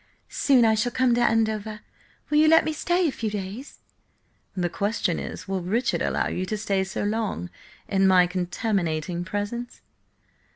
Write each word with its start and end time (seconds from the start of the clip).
Soon 0.29 0.65
I 0.65 0.73
shall 0.73 0.91
come 0.91 1.13
to 1.13 1.21
Andover. 1.21 1.81
Will 2.31 2.39
you 2.39 2.47
let 2.47 2.65
me 2.65 2.73
stay 2.73 3.07
a 3.07 3.11
few 3.11 3.29
days?" 3.29 3.81
"The 4.57 4.67
question 4.67 5.19
is, 5.19 5.47
will 5.47 5.61
Richard 5.61 6.01
allow 6.01 6.27
you 6.27 6.43
to 6.47 6.57
stay 6.57 6.83
so 6.85 7.03
long 7.03 7.51
in 7.87 8.07
my 8.07 8.25
contaminating 8.25 9.23
presence?" 9.23 9.81